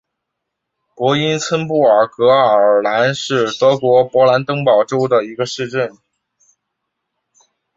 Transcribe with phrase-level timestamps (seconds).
[0.95, 5.95] 博伊岑布尔格尔兰是德国勃兰登堡州的一个市镇。